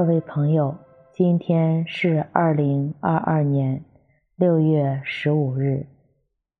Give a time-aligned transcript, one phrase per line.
[0.00, 0.74] 各位朋友，
[1.12, 3.84] 今天是二零二二年
[4.34, 5.84] 六月十五日，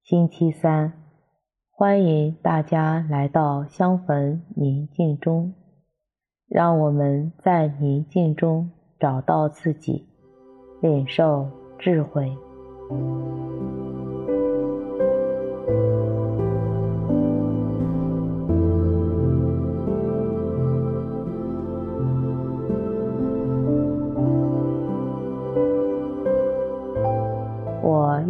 [0.03, 0.93] 星期三。
[1.71, 5.55] 欢迎大家来到香焚宁静中，
[6.51, 10.07] 让我们在宁静中找到自己，
[10.83, 11.49] 领受
[11.79, 12.37] 智慧。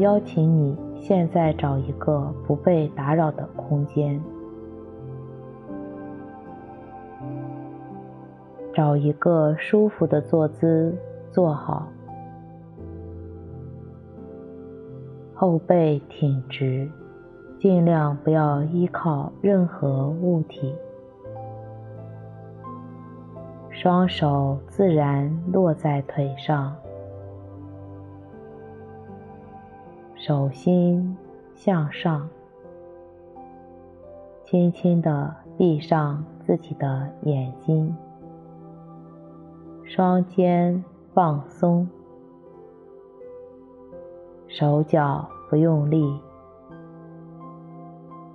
[0.01, 4.19] 邀请你现在找一个不被打扰的空间，
[8.73, 10.97] 找一个舒服的坐姿
[11.31, 11.87] 坐好，
[15.35, 16.91] 后背挺直，
[17.59, 20.75] 尽量不要依靠任何物体，
[23.69, 26.75] 双手自然落在腿上。
[30.21, 31.17] 手心
[31.55, 32.29] 向上，
[34.45, 37.97] 轻轻地闭上自己的眼睛，
[39.83, 41.89] 双肩放松，
[44.47, 46.21] 手脚不用力，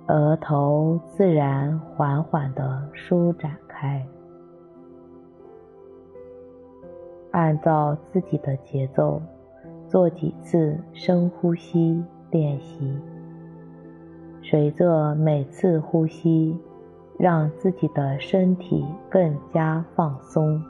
[0.08, 4.04] 额头自然缓缓地舒展开，
[7.30, 9.22] 按照自己的节奏。
[9.88, 12.92] 做几次深呼吸练习，
[14.42, 16.56] 随着每次呼吸，
[17.18, 20.62] 让自己的身体更加放松。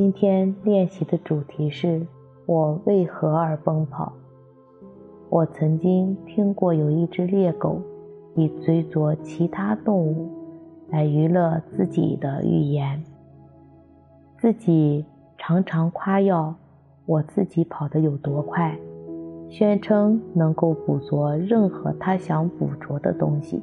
[0.00, 2.06] 今天练习的主题是
[2.46, 4.12] 我为何而奔跑。
[5.28, 7.82] 我曾经听过有一只猎狗
[8.36, 10.30] 以追逐其他动物
[10.88, 13.02] 来娱乐自己的语言，
[14.36, 15.04] 自己
[15.36, 16.54] 常常夸耀
[17.04, 18.78] 我自己跑得有多快，
[19.50, 23.60] 宣称能够捕捉任何他想捕捉的东西。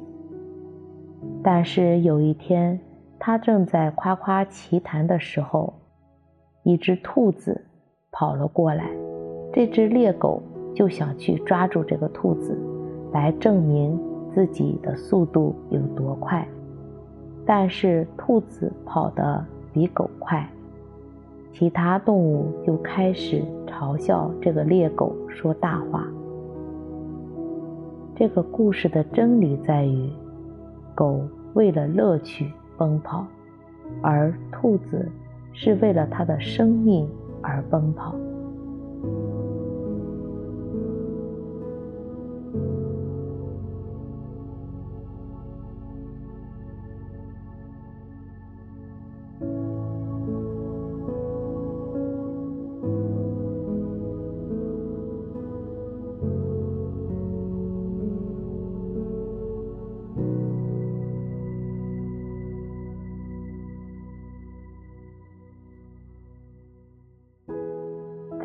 [1.42, 2.78] 但是有一天，
[3.18, 5.72] 他正在夸夸其谈的时候。
[6.66, 7.64] 一只兔子
[8.10, 8.90] 跑了过来，
[9.52, 10.42] 这只猎狗
[10.74, 12.58] 就想去抓住这个兔子，
[13.12, 13.96] 来证明
[14.34, 16.44] 自己的速度有多快。
[17.44, 20.44] 但是兔子跑得比狗快，
[21.52, 26.04] 其他动物就开始嘲笑这个猎狗说大话。
[28.16, 30.10] 这个故事的真理在于，
[30.96, 31.20] 狗
[31.54, 33.24] 为了乐趣奔跑，
[34.02, 35.08] 而兔子。
[35.56, 37.08] 是为了他的生命
[37.42, 38.14] 而奔跑。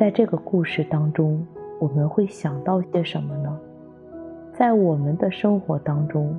[0.02, 1.46] 在这个故事当中，
[1.78, 3.56] 我们会想到些什么呢？
[4.52, 6.36] 在我们的生活当中，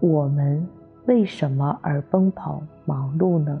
[0.00, 0.68] 我们
[1.06, 3.58] 为什么而奔跑、忙碌呢？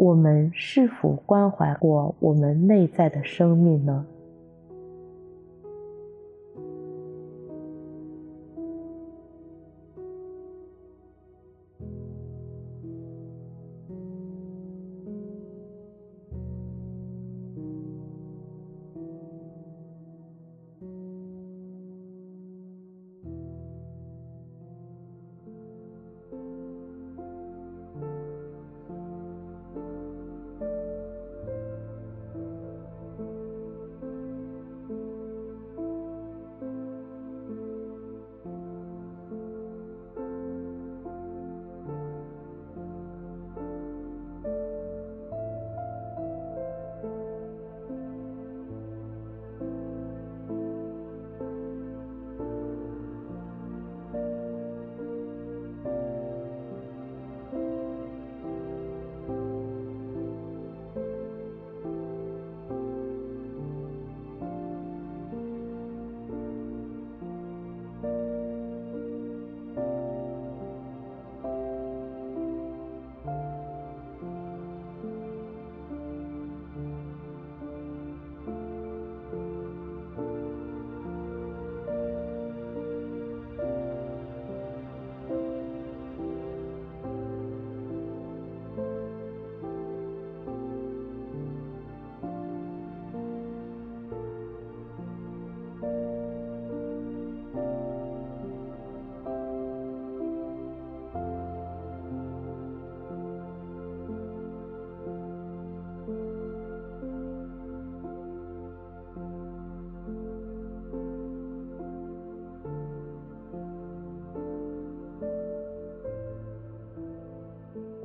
[0.00, 4.06] 我们是否关怀过我们内在的生命呢？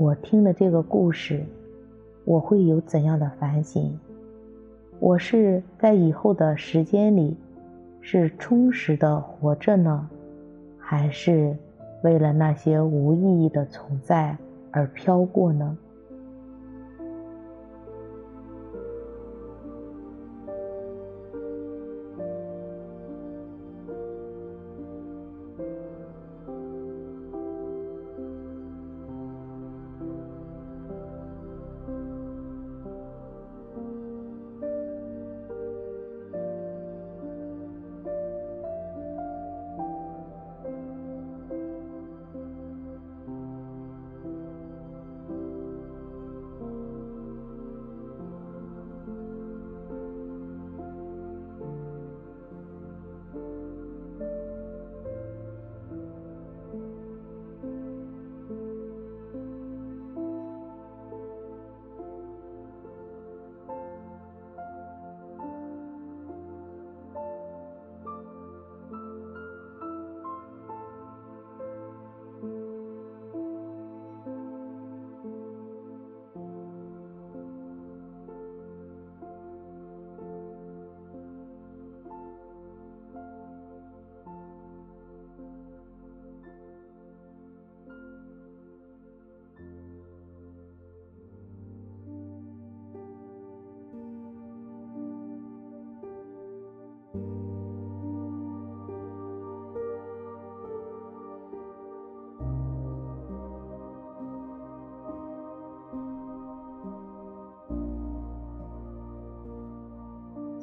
[0.05, 1.43] 我听了这个故事，
[2.25, 3.91] 我会有怎样的反省？
[5.00, 7.35] 我是在以后的时间里，
[8.01, 10.07] 是充实的活着呢，
[10.77, 11.57] 还是
[12.03, 14.38] 为了那些无意义的存在
[14.69, 15.75] 而飘过呢？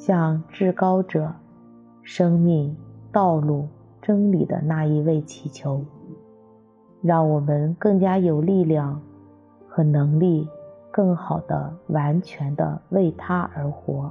[0.04, 1.32] 向至高者、
[2.02, 2.76] 生命、
[3.12, 3.68] 道路、
[4.00, 5.84] 真理的那一位祈求，
[7.00, 9.00] 让我们更加有力量
[9.68, 10.48] 和能力，
[10.90, 14.10] 更好的、完全的为他而活。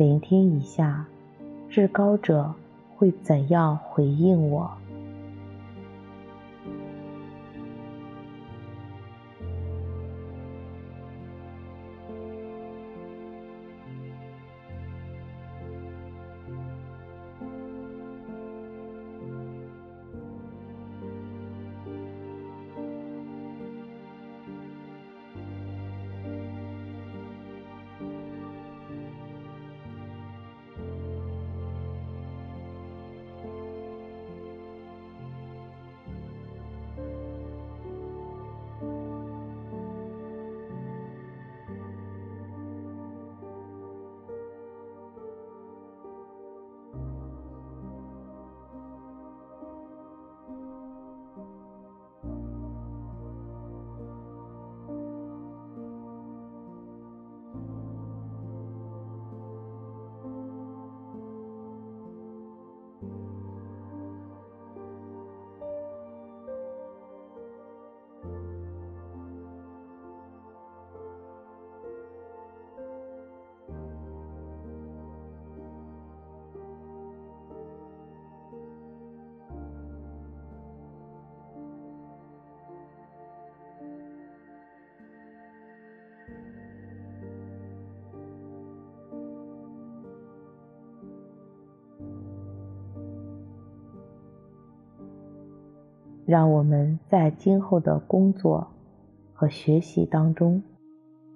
[0.00, 1.04] 聆听一下，
[1.68, 2.54] 至高者
[2.96, 4.70] 会怎样回应我？
[96.30, 98.64] 让我们在今后的工作
[99.34, 100.62] 和学习当中，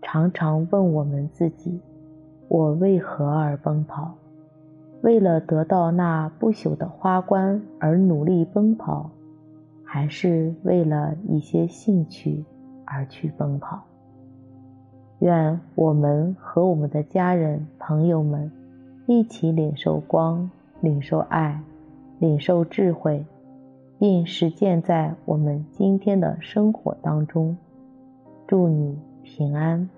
[0.00, 1.80] 常常问我们自己：
[2.46, 4.14] 我为何而奔跑？
[5.02, 9.10] 为了得到那不朽的花冠而努力奔跑，
[9.82, 12.44] 还是为了一些兴趣
[12.84, 13.82] 而去奔跑？
[15.18, 18.48] 愿我们和我们的家人、朋友们
[19.06, 20.48] 一起领受光，
[20.80, 21.60] 领受爱，
[22.20, 23.26] 领受智慧。
[24.04, 27.56] 并实践在我们今天的生活当中。
[28.46, 29.88] 祝你平安。